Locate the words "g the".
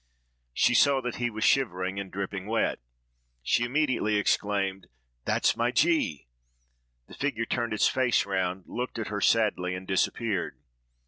5.69-7.13